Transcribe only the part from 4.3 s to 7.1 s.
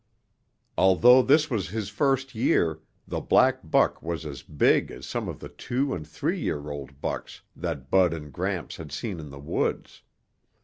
big as some of the two and three year old